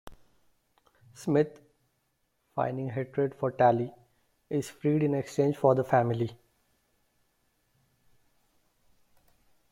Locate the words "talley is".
3.51-4.67